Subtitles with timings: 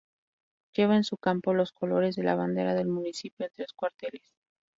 [0.73, 4.33] Lleva en su campo los colores de la bandera del municipio en tres cuarteles.